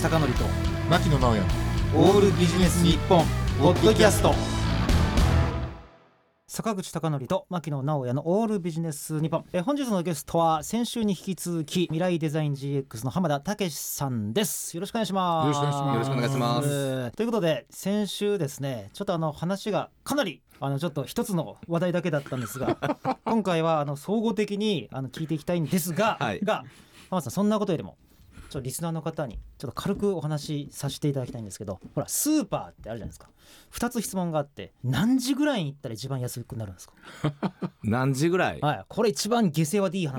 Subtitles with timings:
[0.00, 0.44] 口貴則と
[0.88, 1.42] 牧野直哉
[1.94, 3.22] オールビジネス日本
[3.60, 4.32] ポッドキャスト。
[6.46, 9.44] 坂口貴則と牧野直哉のオールビジネス日本。
[9.52, 14.74] えー本日のゲストは先週に引き続き未来デザイン GX の浜田武さんです。
[14.74, 15.58] よろしくお願いします。
[15.58, 15.94] よろしくお願いします。
[15.94, 16.68] よろしくお願いします。
[16.70, 22.78] えーということで先週ですねちょっとあの話がかなりあのちょっと一つの話題だけだったんですが
[23.26, 26.40] 今回はあの総合的にあの聞いていきたいんですが、はい。
[26.40, 26.64] が
[27.10, 27.98] 浜田さんそんなことよりも
[28.50, 33.28] ちょっとリスナーの方にちょっと軽くお話しさせていただきたいんですけどほらスーパーってあるじゃないですか。
[33.72, 36.94] 2つ質問があって何時ぐらいに行ったら一番安くなるんですか？
[37.84, 38.84] 何時ぐらい、はい。
[38.88, 40.16] これ一番下世話でいい話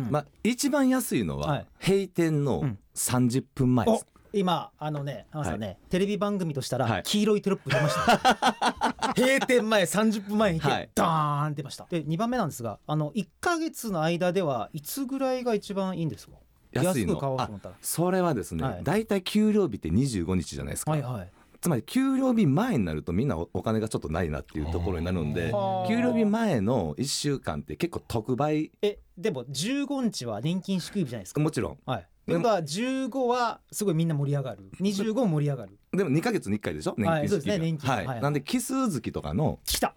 [0.00, 0.10] ん。
[0.10, 1.66] まあ一番安いのは、はい。
[1.84, 2.78] 閉店のうん。
[2.94, 6.90] 30分前でおす、今あのね浜田さんね、テレビ番組としたはい。
[6.90, 10.90] ら黄色いテロップ出ました、 閉店前30分前にいて、はい。
[10.94, 11.86] ダーン出ました。
[11.90, 16.36] で2番目なんですがあの1か月の間ではいつぐらいが一番いいんですか？
[16.84, 17.20] 安いの。
[17.80, 18.84] それはですね、はい。
[18.84, 21.32] だいたい給料日って25日じゃないですか、はいはい。
[21.60, 25.88] つまり給料日前になるとみんなおお金がちょっとないなっていうところになるんではあ。
[25.88, 31.40] 給料日前の1週間って結構特売えでも15日は年金支給日じゃないですか？
[31.40, 31.78] もちろん。
[31.86, 32.06] はい。
[32.26, 34.70] ということは15はすごいみんな盛り上がる。
[34.80, 35.78] 25も盛り上がる。
[35.92, 36.94] でも2か月に1回でしょ？
[36.98, 37.90] 年はいそうですね年金。
[37.90, 38.06] はい。
[38.06, 39.94] はいなんで奇数月とかの来た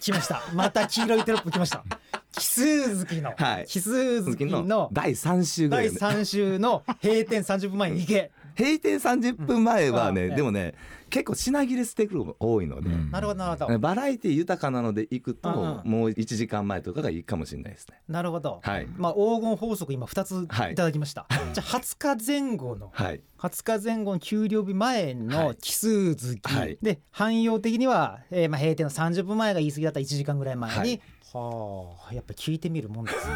[0.00, 0.42] 来ました。
[0.54, 1.84] また黄色いテロップ来ました。
[2.32, 3.66] 奇数月の、はい。
[3.66, 4.62] 奇数月月の。
[4.62, 10.36] の第3週ぐらい第で3週の閉店30分前に行け閉店30分前はね、うん。
[10.36, 10.74] でもね
[11.10, 13.78] 結構品切れしてくるのが多いので、なるほどなるほど。
[13.80, 18.00] バラエティ豊かなので行くと、うんもう1時間前とかがいいかもしれないですね。
[18.08, 18.86] なるほど、はい。
[18.96, 20.72] まあ黄金法則今2つはい。
[20.72, 23.20] いただきました、じゃあ20日前後のはい。
[23.38, 26.78] 20日前後の給料日前の奇数月、はい。
[26.80, 31.00] で汎用的には、えーまあ閉店の30分前が言い過ぎだったら1時間ぐらい前に、
[31.32, 33.34] はあやっぱり聞いてみるもんですね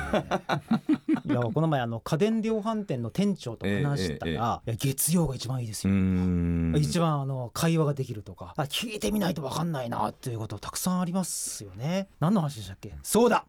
[1.27, 6.75] いやこの前あの家電量販店の店長と話したら、ええ月曜が一番いいですよ、ん。
[6.77, 12.09] 一番あの会話ができるとかあ聞いてみないと分かんないなっていうことたくさんありますよね。
[12.21, 12.95] 何の話でしたっけ？
[13.03, 13.45] そうだ。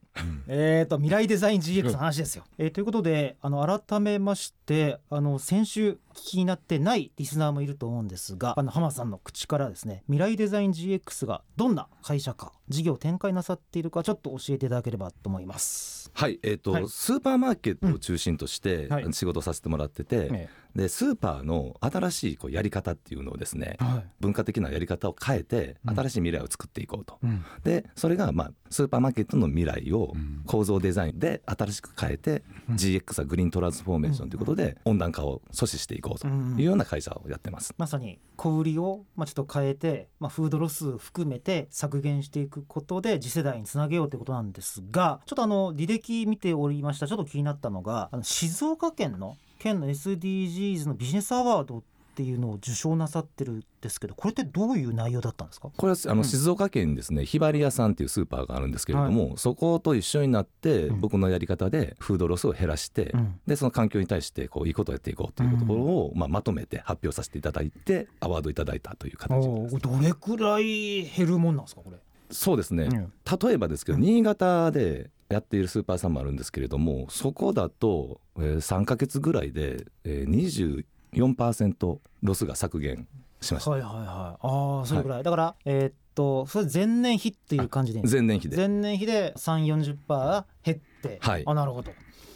[0.48, 16.12] えーと未来デザイン GX の話ですよ、えーということであの改めましてあの先週聞きになってないリスナーもいると思うんですがあの浜田さんの口からですね未来デザイン GX がどんな会社か事業を展開なさっているかちょっと教えていただければと思います。
[16.14, 16.88] はいえーとはい。
[16.88, 19.14] スーパーマーケットを中心としてはい。
[19.14, 24.06] 仕事させてもらってて、えでスーパーの新しいこうやり方っていうのをですねえはい。
[24.20, 25.96] 文化的なやり方を変えてうん。
[25.96, 27.46] 新しい未来を作っていこうと、うん。
[27.64, 30.14] でそれがまあスーパーマーケットの未来を
[30.46, 32.76] 構造デザインで新しく変えて、うん。
[32.76, 37.74] GX はグリーントランスフォーメーションということで温暖化を阻止していこうというような会社をやってます。
[37.78, 51.84] まさに小売りを、まあ、ちょっと変えて、まあ、フードロス含めて削減していくことで次世代につなげようということなんですがちょっとあの履歴見ておりましたちょっと気になったのがあの静岡県の県の SDGs のビジネスアワードっ
[52.16, 55.70] ていうのを受賞なさってるんですけどこれってどういう内容だったんですか？
[55.76, 56.18] これはあうん。
[56.20, 61.02] の静岡県にですねひばり屋さんっていうスーパーがあるんですけれども、そこと一緒になってうん。
[61.02, 63.40] 僕のやり方でフードロスを減らして、うん。
[63.46, 69.76] でその環境に対してこういいことをやっていこうというところを、まあ、まとめて発表させていただいてアワードいただいたという形です。
[69.76, 71.98] おーどれくらい減るもんなんですかこれ、
[72.32, 73.14] そうですね、うん。
[73.42, 83.08] 例えばですけど、うん新潟でやっているスーパーさんもあるんですけれどもそこだと、えー3か月ぐらいで、えー、24%ロスが削減
[83.42, 84.06] しました、はいはいはい。
[84.06, 88.58] ああそれぐらい、だからえーっとそれ前年比っていう感じで前年比で。
[88.58, 91.44] 前年比で3 4 0減って、はい。
[91.46, 91.92] あなるほど。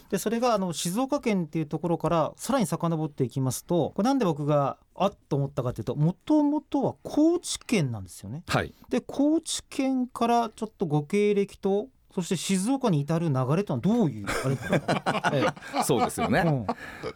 [0.09, 8.43] でそれがあの静岡県っていうところからさらに遡っていきますとこれなんで僕があっと思ったかというともともとは高知県なんですよね。
[8.47, 8.73] はい。
[8.89, 15.45] で高知県からちょっとご経歴とそして静岡に至る流れとはどういうあれか、え
[15.85, 16.67] そうですよえね、うん、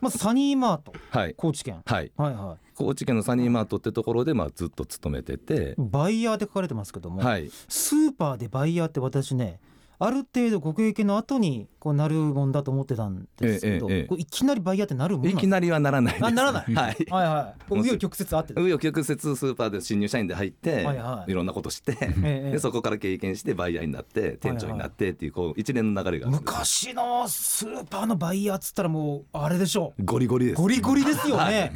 [0.01, 0.93] まずサニーマート。
[1.09, 1.33] はい。
[1.35, 1.81] 高知県。
[1.85, 2.11] はい。
[2.15, 5.71] はいは高知県のサニーマートってところでまあずっと勤めてて。
[5.71, 7.49] い、バイヤーで書かれてますけども、はい。
[7.67, 9.59] スーパーでバイヤーって私ね
[10.05, 16.65] ある程度ご経験の後にこうなるもんだと思ってたんですけど、ええええこういきなりバイヤーってなるもんいきなりはならないあならない。
[16.75, 16.95] はい。
[17.09, 17.71] はいはい。
[17.71, 21.31] 紆余曲折あって紆余曲折スーパーで新入社員で入って、はいはい。
[21.31, 26.37] いろんなことして、 ええでそこから経験してバイヤーになって店長になってっていうこう一連の流れがある。
[26.37, 29.93] んです昔のスーパーのバイヤーっつったらもうあれでしょ？
[30.03, 30.59] ゴリゴリです。
[30.59, 31.71] うゴリゴリですよね、はい。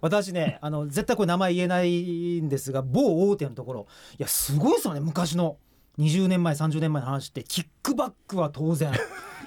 [0.00, 3.86] 私ねあの絶対これ名前言えないんですが某大手のところ。
[4.18, 5.56] いやすごいですよね昔の
[5.98, 8.92] 20年前30年前の話ってキックバックは当然。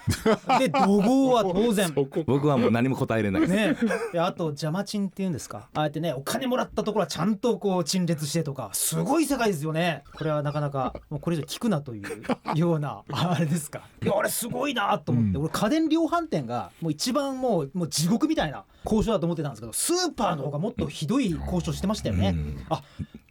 [0.59, 1.91] で怒号は当然。
[2.27, 3.75] 僕はもう何も答えれないです、ね、
[4.13, 5.67] であと邪魔賃っていうんですか？
[5.73, 8.69] ああやってねお金もらったところはちゃんとこう陳列してとか。
[8.73, 10.03] すごい世界ですよね。
[10.15, 12.23] これはなかなかもうこれ以上聞くなという
[12.55, 13.81] ような あれですか。
[14.03, 15.43] いやあれすごいなと思って、うん。
[15.45, 22.63] 俺家電量販店がもう一番もうもう地獄みたいな交渉だと思ってたんですけどスーパーの方がもっとひどい交渉してましたよね、うん。
[22.69, 22.83] あ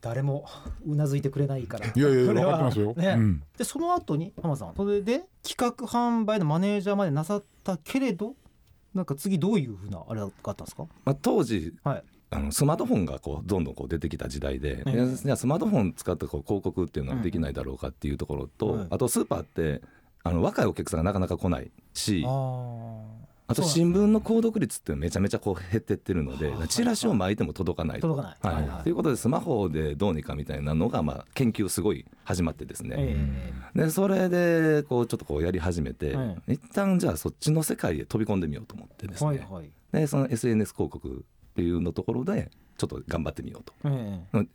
[0.05, 0.45] 誰も
[0.87, 1.87] うなずいてくれないから。
[1.87, 3.15] いやいや分かってますよ、ね。
[3.17, 3.43] うん。
[3.57, 4.75] でその後に浜さん。
[4.77, 8.35] それで企画販売のマネージャーまでなさったけれど
[8.93, 10.87] なんか次どういうふうなあれがあったんですか？
[11.07, 12.05] まあ、当時はい。
[12.31, 14.93] あのスマートフォンがこうどんどんこう出てきた時代で、ええ。
[14.93, 18.79] でじゃあスマートフォン使ってこう広告っていうのはできないだろうかっていうところと、うん。
[18.81, 18.89] はい。
[18.91, 19.81] あとスーパーって
[20.23, 22.23] あの若いお客さんがなかなか来ないし
[23.47, 28.01] ああと新聞の購読率ってめちゃめちゃこう減ってってるのでチラシを巻いても届かない。
[28.01, 28.09] と。
[28.09, 28.83] 届かない、はい。
[28.85, 39.47] ということでスマホでどうにかみたいなのがまあ研究すごい始まってですね、えでそれでこうちょっとこうやり始めて、は一旦じゃあそっちの世界へ飛び込んでみようと思ってでえすね、
[39.93, 43.75] でその SNS 広告っていうのところでちょっと頑張ってみようと。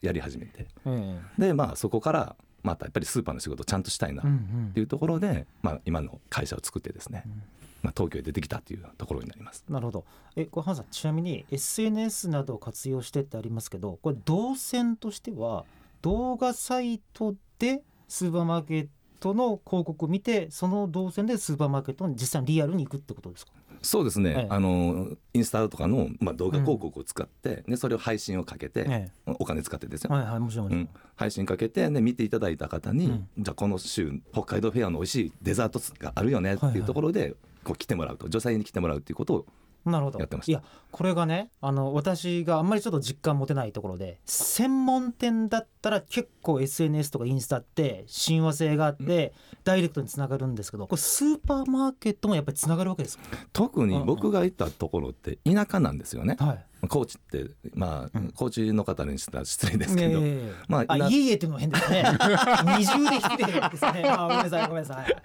[0.01, 0.67] やり始めて。
[0.85, 1.41] ええ。
[1.41, 7.43] でまあそこからまたやっぱりスーパーの仕事をちゃんとしたいなっんていうところで、まあ、今の会社を作ってですね、うん
[7.81, 9.63] まあ、東京へ出てきたっていうところになります。
[9.69, 10.05] なるほど。
[10.35, 15.65] えこれハンさんちなみに SNS などを活用してってありますけどこれ動線としては
[16.01, 18.87] 動画サイトでスーパーマーケッ
[19.19, 23.53] トの広告を見てその動線でスーパーマーケットに実際にリアルに行くってことですか？
[23.81, 24.47] そうですね、ええ。
[24.49, 33.29] あのインスタとかの、まあ、動画広告を使って、でそれを配信をかけて、えお金使ってですよ、はいはいもちろんうん、配信かけて、ね、見ていただいた方に、うん。
[33.37, 39.45] じゃあこの週北海道フェアの美味しいデザートがあるよねっていうところで、こう来てもらうと女性に来てもらうっていうことを
[39.85, 40.19] なるほど。
[40.19, 40.51] やってました。
[40.51, 40.61] いや
[40.91, 49.33] これがねあの私があんまりちょっと実感持てないところで専門店だったら結構 SNS とかインスタって親和性があって、
[49.63, 53.23] ダイレクトにつながるんですけどこれスーパーマーケットもやっぱりつながるわけですか？
[53.53, 56.35] 特に僕が行ったところって田舎なんですよね。
[56.39, 58.31] はい高知ってまあ、うん。
[58.33, 62.03] 高知の方にしたら失礼ですけど、ええまあいえいえっていうのも変ですね。
[62.77, 64.03] 二重で失礼ですね。
[64.09, 65.15] あごめんなさいごめんなさい。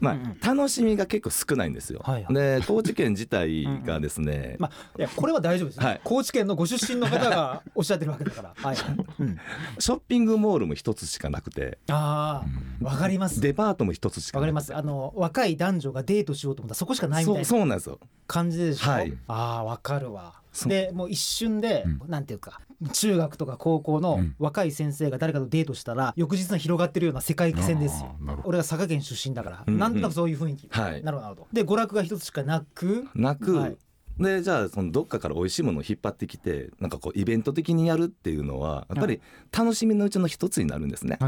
[0.00, 2.04] まあ楽しみが結構少ないんですよ。
[2.30, 6.00] で高知県自体がですね、まあいやこれは大丈夫です、ねはい。
[6.04, 8.54] 高知県のご出身の方がおっしゃってるわけだから。
[8.54, 8.76] はい、
[9.18, 9.38] うん、
[9.78, 11.78] ショッピングモールも一つしかなくて。
[11.88, 13.40] ああわかります。
[13.40, 14.74] デパートも一つしかわかります。
[14.74, 17.98] あの若い男女がデートしようと思ったらそこしかないみたそいうなそうなんですよ。
[18.28, 19.12] 感じでしょ、はい。
[19.26, 20.34] ああわかるわ。
[20.66, 22.60] でもう一瞬で、なんていうか
[22.92, 24.34] 中学とか高校のうん。
[24.38, 28.14] 若い先生が誰かとデートしたら翌日に広がってるような世界線ですよ。
[28.44, 29.80] 俺は佐賀県出身だから、うんうん。
[29.80, 31.02] なんとなくそういう雰囲気、はい。
[31.02, 31.48] なるほど。
[31.52, 33.76] で娯楽が一つしかなくなく、はい
[34.18, 39.20] でじゃあそのどっかから美味しいものを引っ張ってきてなんかこうイベント的にやるっていうのはやっぱり
[39.56, 41.18] 楽しみのうちの一つになるんですね。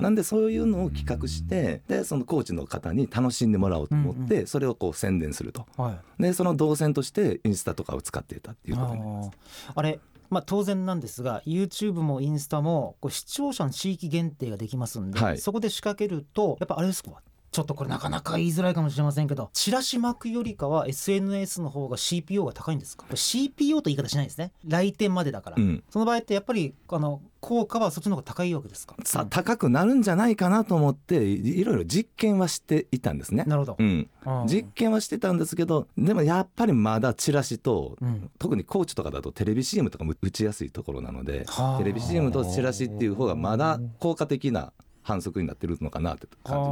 [0.00, 5.66] なんでそういうのを企画してでそのコーチの方に楽しんでもらおうと思って、それをこう宣伝すると。
[5.76, 6.22] はい。
[6.22, 9.30] でその動線としてインスタとかを使っていたっていうことになります。
[9.74, 10.00] あれ
[10.30, 15.38] まあ当然なんですが YouTube もインスタもこう視聴者の地域限定ができますんで、はい。
[15.38, 17.12] そこで仕掛けるとやっぱあれですか？
[17.50, 24.52] ちょっとこれなかなか言いづらいかもしれませんけどチラシ巻くよりかは SNS の方が CPO が高いんですか？CPO と言い方しないんですね。
[24.66, 25.82] 来店までだから、うん。
[25.90, 28.94] その場合ってやっぱりあの効果はそっちの方が高いわけですか？
[29.04, 33.44] さ高くなるんじゃないかなと思っていいろいろ実験はしていたんですね。
[33.46, 34.08] なるほど、うん、
[34.46, 38.30] 実験はしてたんですけどでもやっぱりまだチラシとうん。
[38.38, 41.78] 特にコーチとかだとテレビ CM とかも打ちやすいところなのではあ。
[41.78, 44.72] テレビ CM とチラシっていう方がまだ効果的な
[45.02, 46.62] 反則になってるのかなって感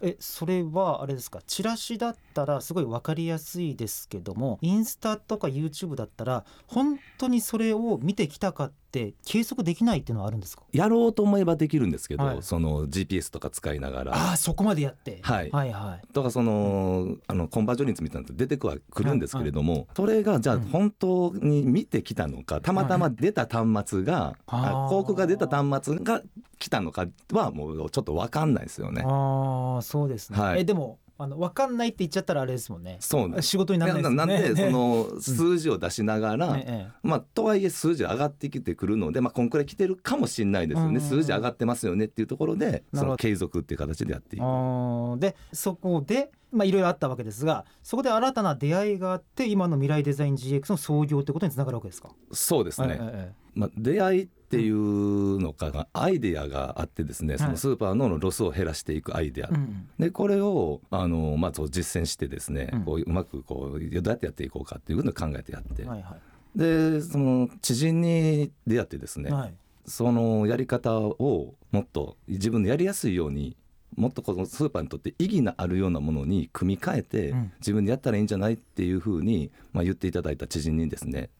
[0.00, 0.16] じです。
[0.16, 1.40] えそれはあれですか？
[1.46, 10.62] チラシだったらすごい分かりやすいですけどもインスタとか YouTube だったら本当にそれを見てきたかったて計測できないっていうのはあるんですか？
[10.72, 12.42] やろうと思えばできるんですけど、はい。
[12.42, 14.14] その GPS とか使いながら。
[14.14, 15.50] ああそこまでやって、はい。
[15.50, 16.12] はいはい。
[16.12, 20.62] とかそのあのコンバージョン率みたいなの出てくはくるんですけれども、それがじゃあうん。
[20.62, 24.84] 本当に見てきたのかたまたま出た端末が、あー。
[24.84, 26.22] あ広告が出た端末が
[26.58, 29.02] 来たのかはもうちょっと分かんないですよね。
[29.04, 30.60] ああそうですね、はい。
[30.60, 32.96] えでもあの分かんないって言っちゃったらあれですもんね。
[32.98, 33.48] そうなんです。
[33.48, 34.50] 仕事にならないですよなね。
[34.50, 40.96] んでその数字を出しながら、ねえまあ、とはいえ数字上がってきてくるので、まあ、こんくらい来てるかもしれないですよね、うん。
[40.96, 45.20] うんうん数字上がってますよねっていうところでその継続っていう形でやっていく。
[45.20, 52.10] でそこでまあいろいろあったわけですがそこで新たな出会いがあって今の未来デザイン GX の創業ってことにつながるわけですか？
[52.32, 59.88] そうですね、えええまあ、出会いっていうのかがアイデアがあってですねそのスーパーのロスを減らしていくアイデア、えうん。
[59.98, 62.84] でこれをあの、まあ、実践してですね、うん。
[62.84, 66.16] こううまくこうどうやってやっていこうかっていうのを考えてやって、はいは
[66.54, 69.54] でその知人に出会ってですね、いはい。
[69.86, 73.56] そのやり方をもっと自分のやりやすいように
[73.96, 77.52] もっとこのスーパーにとって意義のあるようなものに組み替えて、うん。
[77.58, 81.30] 自分でやったらいいんじゃないっていうふうに、まあ、言っていただいた知人にですね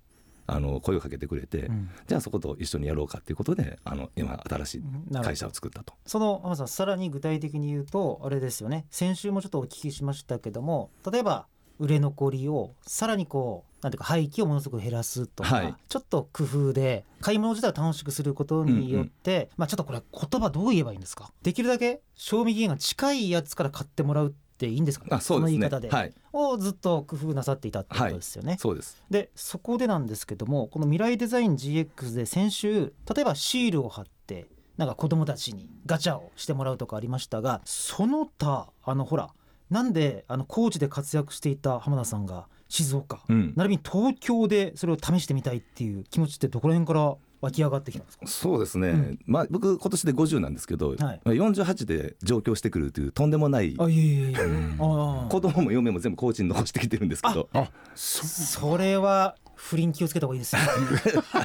[0.46, 1.90] あの声をかけてくれて、うん。
[2.06, 4.82] じゃあそこと一緒にやろうかっていうことであの今新しい
[5.23, 5.94] 会社を作ったと。
[6.06, 8.87] その浜田さんさらに具体的に言うとあれですよね。
[8.90, 11.46] 先週もちょっとお聞きしましたけども例えば
[11.78, 15.74] 売れ残りをさらにこうなんていうか廃棄をものすごく減らすとか、はい。
[15.90, 21.30] ちょっと工夫で買い物自体を楽しくすることによって、まあちょっとこれ言葉どう言えばいいんですか？
[21.42, 25.10] できるだけ賞味期限が近いやつから買ってもらうっていいんですかね？
[25.12, 25.58] あそうですね。
[25.58, 26.14] の言い方で、はい。
[26.32, 28.56] をずっと工夫なさっていたってことですよね。
[28.58, 28.96] そうです。
[29.10, 34.46] でそこでなんですけどもこの未来デザイン GX で先週例えばシールを貼って
[34.78, 39.28] なんか子供たちにガチャをしてもらうとかありましたがその他あのほら
[39.70, 43.52] なんであの高知で活躍していた浜田さんが静岡、うん。
[43.56, 48.26] 並びに東京でそれを試してみたいっていう気持ちってどこら辺から湧き上がってきたんですか？
[48.26, 49.18] そうですね、うん。
[49.26, 50.99] まあ僕今年で50なんですけど、はい。
[50.99, 54.37] まあ48で上京してくるというとんでもないあいえいえいえ。
[54.78, 57.49] あ子供も嫁も全部高知に残してきてるんですけど。
[57.52, 60.62] あそそれは不倫気をつけた方がいいですよ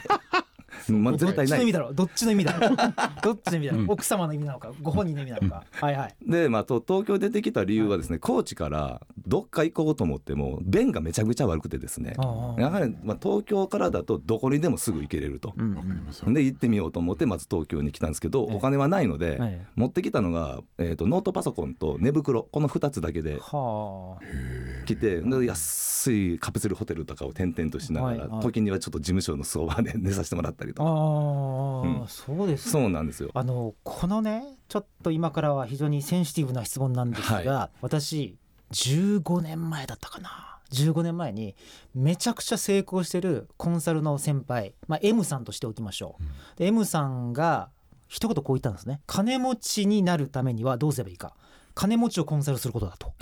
[0.90, 1.60] まあ、絶対ない。
[1.60, 1.94] どっちの意味だろう？
[1.94, 2.76] どっちの意味だろう？
[3.22, 5.64] どっちの意味だろう、奥様の意味なのかご本人の意味なのか。
[5.72, 6.16] はいはい。
[6.26, 12.16] で、まあ、と東京出てきた理由はですね、高知からどっか行こうと思っても便がめちゃくちゃ悪くてですね。
[12.58, 15.54] やはり、まあ、東京からだとどこにでもすぐ行けれると。
[15.56, 16.34] うん。
[16.34, 18.56] で行ってみようと思ってまず東京に来たんですけどええ。
[18.56, 19.66] お金はないのでええ。
[19.76, 24.86] 持ってきたのが、えー、とノートパソコンと寝袋この2つだけではあ。
[24.86, 28.42] 来てで安いカプセルホテルとかを転々としながら、はいはい。
[28.42, 30.90] 時にはちょっと事務所のそばで 寝させてもらったりとか。
[30.90, 32.08] ああ、うん。
[32.08, 32.72] そうです。
[32.72, 33.30] そうなんですよ。
[33.36, 38.36] あのこのねちょっと今からは非常にセンシティブな質問なんですが、は私
[38.72, 40.60] 15年前だったかな。
[40.72, 41.56] 15年前に
[41.96, 46.24] めちゃくちゃ成功してるコンサルの先輩、まあ、M さんとしておきましょう、
[46.60, 47.70] で M さんが
[48.08, 49.02] 一言こう言ったんですね。
[49.08, 51.34] 金持ちになるためにはどうすればいいか。
[51.74, 53.14] 金持ちをコンサルすることだと。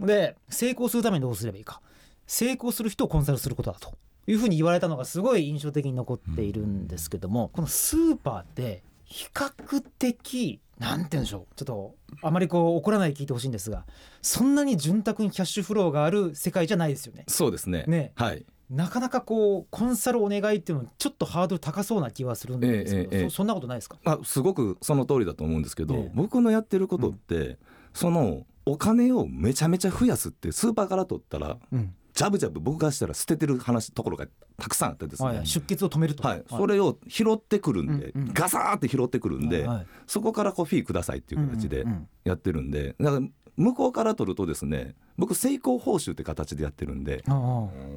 [0.00, 1.80] で成功するためにどうすればいいか。
[2.26, 3.94] 成功する人をコンサルすることだと
[4.26, 11.54] いうふうに言われたのがすごい印象的に残っているんですけども、このスーパーって比較的なんて言うんでしょう。
[11.56, 13.86] ちょっとあまりこう怒らないで聞いてほしいんですが
[14.20, 17.24] そんなに潤沢にキャッシュフローがある世界じゃないですよね。
[17.28, 17.84] そうですね。
[17.86, 18.12] ね。
[18.16, 18.44] はい。
[18.68, 23.98] なかなかこうコンサルお願いっていうのちょっとハードル高そうな気はするんですけど、ええええそそんなことないですか？
[24.04, 26.10] あすごくその通りだと思うんですけど、ええ。
[26.14, 27.58] 僕のやってることって、
[27.94, 38.32] そのお金をめちゃめちゃ増やすってスーパーから取ったらうんジャブジャブ僕がしたら捨ててる話ところがたくさんあってですね、はい、出血を止めると、はい、それを拾ってくるんで、うんうん。
[38.32, 39.86] ガサーって拾ってくるんで、はいはい。
[40.06, 41.84] そこからこうフィーくださいっていう形で
[42.24, 43.26] やってるんでだから
[43.58, 47.22] 向こうから取るとですね僕成功報酬って形でやってるんで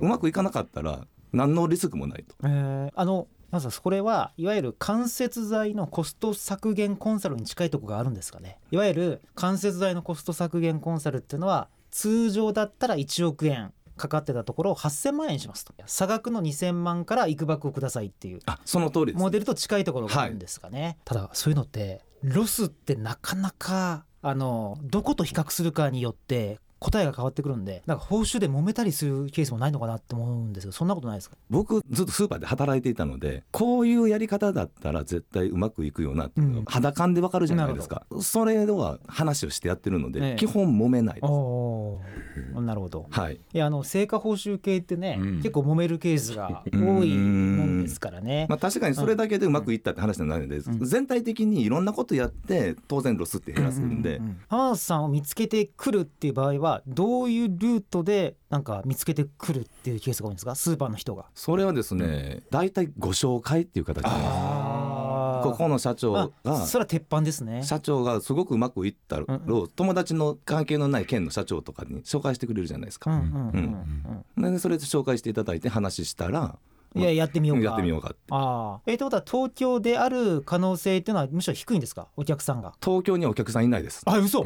[0.02, 2.36] うまくいかなかったら何のリスクもないと。
[2.44, 8.60] えーあのまずこれはいわゆる間接材のコスト削減コンサルに近いところがあるんですかね。
[8.70, 15.74] いわゆる間接材のコスト削減コンサルっていうのは通常だったら1億円かかってたところを8000万円にしますと。
[15.86, 18.39] 差額の2000万からいくばくをくださいっていう。
[18.46, 31.36] あその通りですモデルと近いところがあるんですかね、ただそういうのってロスってなかなかあのどこと比較するかによって答えが変わってくるんでなんか報酬で揉めたりするケースもないのかなって思うんですけどそんなことないですか？
[31.50, 36.66] 僕ずっとスーパーで働いていたのでこういうやり方だったら絶対うまくいくよなっていうのがうん。
[36.66, 40.36] 肌感でわかるじゃないですか、それでは話をしてやってるので、ええ。
[40.38, 43.08] 基本揉めないです、なるほど。
[43.10, 43.40] はい。
[43.54, 45.36] いやあの成果報酬系ってね、うん。
[45.38, 48.46] 結構揉めるケースが多いもんですからね。
[48.50, 50.62] まあ、確かにそれだけでうまくいったって話じゃないので、ん。
[50.86, 54.38] 全体的にいろんなことやって当然ロスって減らすんで、うううん。
[54.48, 60.56] 浜田さんを見つけてくるっていう場合はどういうルートでなんか見つけてくるっていうケースが多いんですか？
[60.56, 61.26] スーパーの人が。
[61.36, 67.64] それはですね大体ご紹介っていう形であここの社長あがそれは鉄板ですね。
[67.64, 73.12] 社長がすごくうまくいったのうを友達の関係のない県の社長とかに紹介してくれるじゃないですか。
[73.12, 76.58] うんそれで紹介していただいて話したら
[76.96, 77.64] いややってみようか。
[77.64, 78.82] やってみようかってああ。
[78.88, 82.08] えってことは東京である可能性っていうのはむしろ低いんですか？
[82.18, 82.74] お客さんが。
[82.84, 84.02] 東京にはお客さんいないです。
[84.06, 84.44] あ嘘。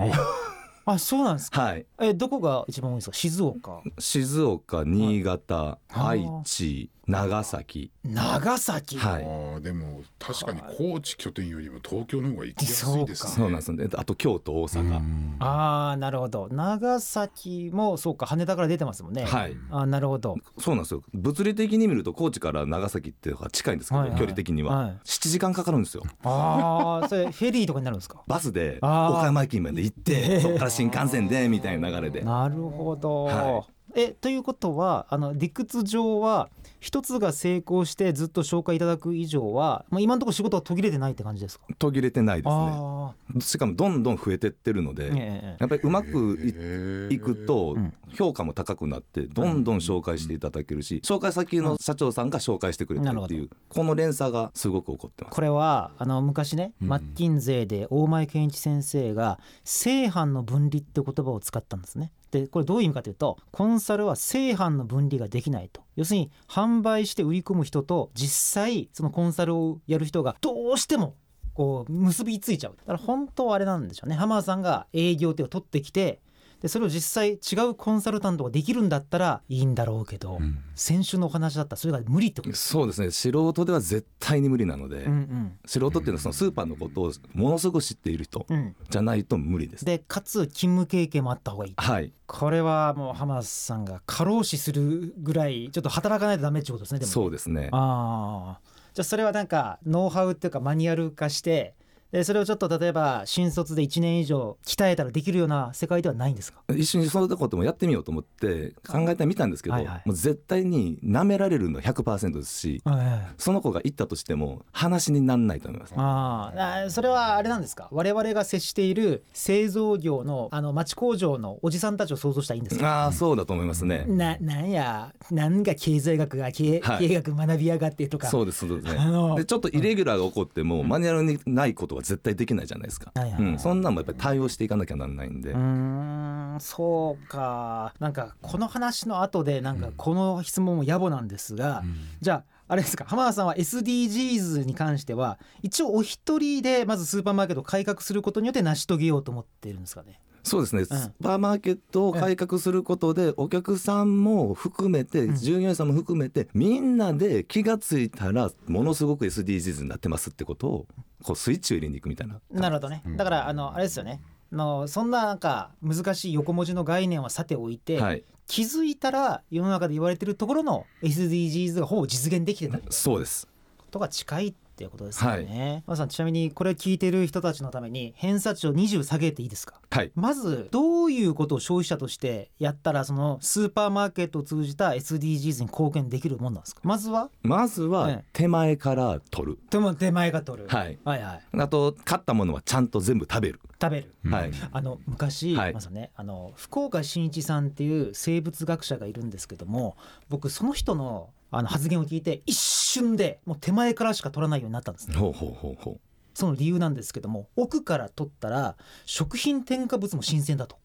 [0.85, 1.61] あそうなんですか？
[1.61, 1.85] はい。
[2.01, 3.15] えどこが一番多いんですか？
[3.15, 3.81] 静岡。
[3.99, 6.25] 静岡新潟、はい。
[6.25, 7.91] 愛知長崎。
[8.05, 8.97] 長崎？
[8.97, 9.25] はい。
[9.25, 13.31] ああでも確かに高知拠点よりも東京の方が行きやすいですね。
[13.33, 15.35] そうなんですねあと京都大阪、うん。
[15.39, 16.47] ああなるほど。
[16.49, 19.25] 長崎もそうか羽田から出てますもんね。
[19.25, 19.57] はい。
[19.69, 20.37] あーなるほど。
[20.59, 21.03] そうなんですよ。
[21.13, 24.09] 物理的に見ると高知から長崎っていうのが近いんですけど、はい。
[24.09, 24.99] はい距離的には、はい。
[25.03, 26.03] 7時間かかるんですよ。
[26.23, 28.23] ああそれフェリーとかになるんですか？
[28.27, 32.21] バスで岡山駅まで行ってそこから新幹線でみたいな流れで。
[32.21, 36.49] なるほど、はえということはあの理屈上は
[36.83, 41.65] 一つが成功してずっと紹介いただく以上は、まあ、今のところ仕事は途切れてないって感じですか？
[41.79, 42.55] 途切れてないですね。
[42.55, 47.13] あしかもどんどん増えてってるので、あ、ええやっぱりうまくいへー。
[47.13, 47.93] いくとうん。
[48.13, 55.33] 評価も高くなってどんどん紹介していただけるし紹介先の社長さんが紹介してくれてるっていうこの連鎖がすごく起こってます。
[55.33, 56.89] これはあの昔ね、うん。
[56.89, 62.11] マッキンゼーで大前健一先生が正反の分離って言葉を使ったんですね。
[62.29, 71.15] でこれどういう意味かというとコンサルは正反の分離ができないと要するに販売して売り込む人と実際そのコンサルをやる人がどうしても
[71.53, 72.75] こう結びついちゃう。
[72.77, 74.15] だから本当はあれなんでしょうね。
[74.15, 76.21] 浜田さんが営業手を取ってきて
[76.63, 80.59] でそれを実際違うコンサルタントができるんだったらいいんだろうけど、うん。
[80.75, 82.69] 先週のお話だったらそれが無理ってことです。
[82.69, 83.11] そうですね。
[83.11, 85.59] 素人では絶対に無理なので、うんうん。
[85.65, 89.83] 素人っていうのはそのスーパーのことをものすごく知っている人うん、じゃないと無理です。
[89.83, 91.73] でかつ勤務経験もあった方がいい。
[91.75, 92.13] はい。
[92.27, 97.67] これはもう浜田さんが過労死するぐらいちょっと働かないとダメってことですねでもそうですね。
[97.73, 98.59] ああ
[98.93, 101.75] じゃあそれはなんかノウハウっていうかマニュアル化して
[102.13, 106.61] でそれをちょっと例えば新卒で1年以上鍛えたらできるような世界ではないんですか？
[106.69, 110.01] 一緒にそのこともやってみようと思って考えてみたんですけど、はいはい。
[110.05, 113.33] もう絶対に舐められるのは100%ですしええ。
[113.39, 115.93] その子が行ったとしても話にならないと思います。
[115.97, 116.89] ああ。
[116.91, 117.89] それはあれなんですか？
[117.91, 123.05] 我々が接している製造業のあの町工場のおじさんたちを想像したらいいんですか？
[123.05, 124.05] ああそうだと思いますね。
[124.07, 127.07] ななんやなんか経済学が経,、はい。
[127.07, 128.27] 経営学学びやがってとか。
[128.27, 129.29] そうですそうですあの。
[129.29, 129.41] ね。
[129.41, 133.11] でちょっとイレギュラーが起こっても、マニュアルにないことは絶対できないじゃないですか。
[133.15, 135.51] はいはいはいうん、そんなんもやっぱり対応していかなきゃならないんで。
[135.51, 141.83] うーんそうかなんかこの話の後でなんかこの質問も野暮なんですが、
[142.21, 150.19] じゃああれですか浜田さんは SDGs に関しては一応お一人でまずスーパーマーケットを改革することによって成し遂げようと思っているんですかね？
[150.43, 160.87] そうですね、スーパーマーケットを改革することで、お客さんも含めて、ん従業員さんも含めて、みんなで気がついたら、ものすごく SDGs になってますってことを、
[161.23, 162.41] こうスイッチを入れに行くみたいな。
[162.51, 163.03] なるほどね。
[163.15, 164.21] だからあのあれですよね。
[164.51, 173.47] あのそんななんか難しい横文字の概念はさておいて、はい、気づいたら世の中で言われてるところの SDGs がほぼ実現できてたりそうです。
[173.77, 175.83] ことが近いっていうことですよね。
[175.85, 179.75] まさんちなみにこれ聞いてる人たちのために偏差値を20下げていいですか？
[179.91, 180.11] はい。
[180.15, 186.81] まずどういうことを消費者としてやったらそのスーパーマーケットを通じた SDGs に貢献できるもんなんですか？
[186.83, 187.29] まずは？
[187.43, 189.59] まずえはえ手前から取る。
[189.69, 190.97] でも手前が取る、はい。
[191.05, 193.59] はいはいあと、買ったものはちゃんと全部食べる。
[193.79, 194.51] 食べるはい。
[194.71, 199.95] あの昔、はいまずねあの福岡伸一さんっていう生物学者がいるんですけども
[200.29, 202.57] 僕その人のあの発言を聞いて一
[202.93, 205.15] 瞬でもう手前からしか取らないようになったんですね。
[205.15, 205.99] ほうほうほうほ
[206.33, 208.75] その理由なんですけども奥から取ったら
[209.05, 210.77] 食品添加物も新鮮だと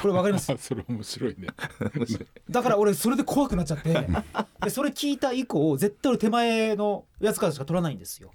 [0.00, 0.52] これわかります？
[0.52, 1.48] あ それ面白いね。
[2.50, 4.08] だから俺それで怖くなっちゃって。
[4.62, 8.30] でそれ聞いた以降絶対俺手前のやつからしか取らないんですよ。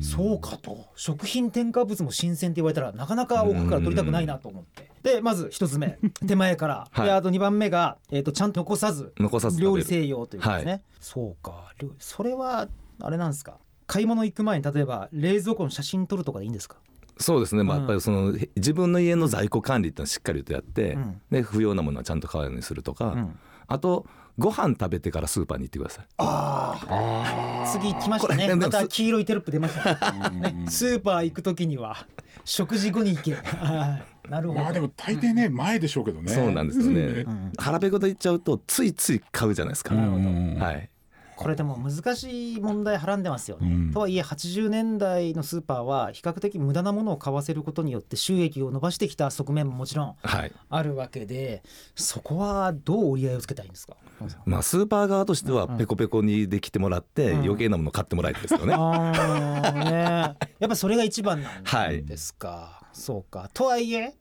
[0.00, 0.86] そうかと。
[0.96, 4.90] 食品添加物も新鮮って言われたらなかなか奥から取りたくないなと思って。
[5.02, 5.98] でまず一つ目。
[6.26, 7.06] 手前から、はい。
[7.06, 9.12] であと二番目が、えー、とちゃんと残さず。
[9.18, 9.22] う。
[9.22, 11.72] 残さず料理西洋というですね、はそうか。
[11.98, 12.68] それは
[13.00, 13.58] あれなんですか？
[13.86, 16.76] 買い物行く前に例えば冷蔵庫の写真撮るとかでいいんですか？
[17.22, 24.06] そうですね、まあ、うんやっぱりそのへ自分の家の在庫管理っていうのはしっかりとやって、うんで不要なものはちゃんと買うようにするとか、うんあと
[24.38, 26.04] ご飯食べてからスーパーに行ってください。
[26.18, 30.28] あああ次来ましたねまた黄色いテロップ出ましたあ。
[30.30, 32.06] ね、スーパー行くときには
[32.44, 33.34] 食事後に行け。
[33.56, 34.60] はいなるほど。
[34.60, 36.32] まあでも大抵ね前でしょうけどね。
[36.32, 37.52] そうなんですよねん。
[37.58, 39.94] 腹ペコで言っちゃうとついつい買うじゃないですか。
[39.94, 40.90] なるほどはい。
[41.42, 43.68] これでも難しい問題はらんでますよね。
[43.70, 43.92] うん。
[43.92, 50.52] とはいえ80年代のスーパーは比較的無駄なものを買わせることによって収益を伸ばしてきた側面ももちろんはい。
[50.70, 51.62] あるわけで
[51.94, 53.96] そこはどう折り合いをつけたらいいんですか？
[54.46, 57.40] まあスーパー側としてはペコペコにできてもらってうん。
[57.42, 58.74] 余計なもの買ってもらいたいですよね。
[58.74, 59.90] あーね。
[60.58, 63.50] やっぱそれが一番なんはいですか、そうか。
[63.52, 64.14] とはいえ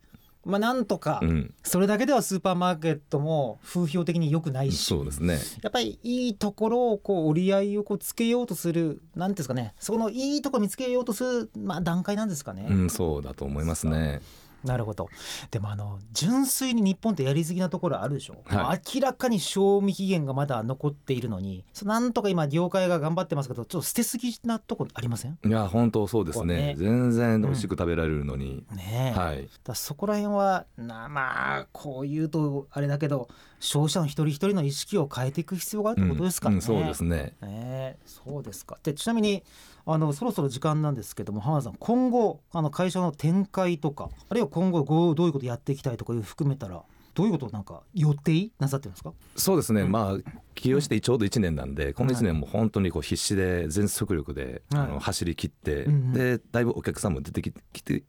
[0.46, 1.54] まあなんとかうん。
[1.64, 5.40] それだけではスーパーマーケットも風評的に良くないしそうですね。
[5.62, 12.68] やっぱりいいところをこう折り合いをこうつけようとするなんですかねそこのいいところ見つけようとする、まあ、段階なんですかね。
[12.70, 14.22] うん、そうだと思いますね。
[14.64, 15.10] なるほど
[15.50, 25.40] でもあの純粋に日本ってやりすぎなところあるでしょ、は明らかに賞味期限がまだ残っているのになんとか今業界が頑張ってますけどちょっと捨てすぎなとこありません？
[25.44, 26.76] いや本当そうですねね。
[26.78, 28.66] 全然美味しく食べられるのに。
[28.76, 29.50] ねえ、はい。
[29.64, 36.54] だそこら辺はなまあこう言うとあれだけど消費者の一人一人の意識を変えていく必要があるってことですかね。
[36.54, 37.16] うんうんそうですね。
[37.18, 39.44] ねえそうですかでちなみに
[39.86, 44.84] あのそろそろ時間なんですけども浜田さん今後あの会社の展開とかあるいは今後
[45.16, 49.14] どういうことやっていきたいとかいう含めたらどういうことをなんか予定なさってるんですか？
[49.36, 49.92] そうですね、うん。
[49.92, 54.82] まあ起用してちょうど1年なんでこの1年も本当にこう必死で全速力で、はい。
[54.84, 58.04] あの走り切って、うんうんでだいぶお客さんも出てききて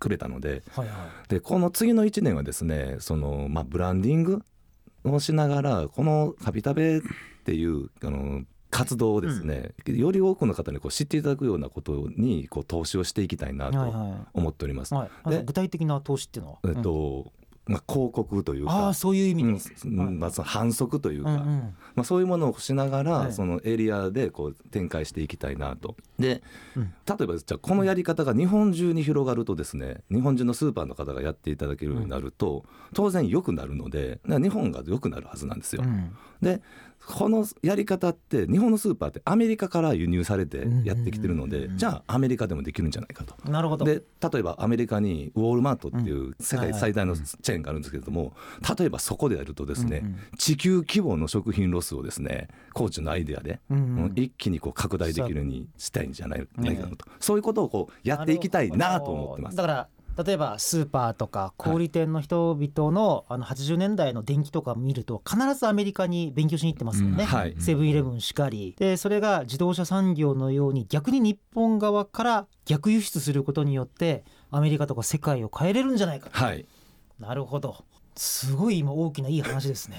[0.00, 0.94] くれたのではいは
[1.26, 1.28] い。
[1.28, 4.42] でこの次の1年はですねその、まあ、ブランディング
[5.04, 7.00] をしながらこの「カビタベ」っ
[7.44, 14.94] ていうあの活動をですね、より多くの方にこう知っていただくようなことにこう投資をしていきたいなはいとは思っております。
[14.94, 15.10] いはい。
[15.24, 17.32] あで具体的な投資っていうのは、えっと
[17.66, 21.44] まあ、広告というかそういう意味うんです、うんまあ、その反則というか、うんうん。
[21.94, 23.32] まあ、そういうものをしながら、はい。
[23.32, 25.96] そのエリアでこう展開していきたいなと。
[26.18, 26.42] で
[26.76, 26.92] うん。
[27.06, 35.82] 例えばじゃあこのやり方が日本中に広がるとですね日本中のスーパーの方がやっていただけるようになると、当然良くなるので日本が良くなるはずなんですよ。
[35.84, 36.16] うん。
[36.40, 36.62] で
[37.10, 43.34] このやり方って日本のスーパーってアメリカから輸入されてやってきてるので、じゃあアメリカでもできるんじゃないかと。
[43.50, 43.84] なるほど。
[43.84, 48.32] で例えばアメリカにウォールマートっていう世界最大のチェーンがあるんですけれども
[48.78, 50.04] 例えばそこでやるとですね、
[50.38, 53.60] 地球規模の食品ロスをですねコーチのアイデアで、
[54.14, 59.56] 一気にこう拡大できるようにしたいんじゃないないかなと、そういうことをこうやっていきたいなと思ってます。
[59.56, 59.88] だから
[60.24, 67.26] 例えばスーパーとか小売店の人々のあの80年代の電気とか見ると必ずアメリカに勉強しに行ってますよね、
[67.58, 68.74] セブンイレブンしかり。
[68.78, 76.66] でそれが自動車産業のように逆に日本側から逆輸出することによってアメリカとか世界を変えれるんじゃないかはい、
[77.18, 77.84] なるほど。
[78.16, 79.96] すごい今大きないい話ですね、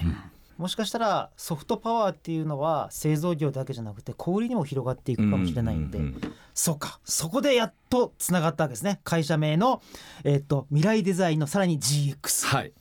[0.58, 6.20] もしかしたらソフトパワーっていうのは製造業だけじゃなくて小売りにも広がっていくかもしれないんで、うううん
[6.54, 7.00] そうか。
[7.04, 9.00] そこでやっとつながったわけですね。
[9.04, 9.82] 会社名の、
[10.24, 12.72] えっと未来デザインのさらに GX はい。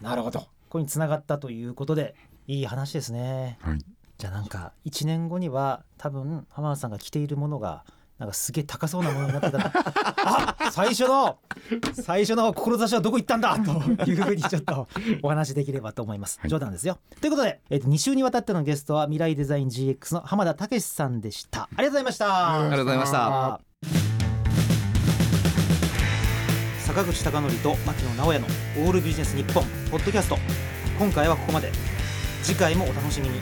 [0.00, 0.40] なるほど。
[0.40, 2.14] ここにつながったということで
[2.46, 3.58] いい話ですね。
[3.60, 3.84] はい。
[4.18, 7.84] じゃあなんか1年後には多分浜田さんが着ているものが
[8.22, 9.58] なんかすげえ高そうなものになってた。
[9.58, 11.38] らあ最初の
[11.92, 13.58] 最初の志はどこ行ったんだ？
[13.58, 14.86] というふうにちょっと
[15.22, 16.38] お話できればと思います。
[16.40, 16.50] はい。
[16.50, 16.98] 冗談ですよ。
[17.20, 21.62] ということで、えっと2週にわたってのゲストは未来デザイン GX の浜田武さんでした。
[21.62, 22.60] ありがとうございました。
[22.60, 23.60] ありがとうございました。
[26.86, 28.46] 坂口孝則と牧野直哉の
[28.86, 30.38] 「オールビジネス日本ポッドキャスト
[30.96, 31.72] 今回はここまで。
[32.44, 33.38] 次回もお楽しみに